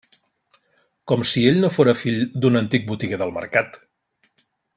[1.11, 3.79] Com si ell no fóra fill d'un antic botiguer del Mercat!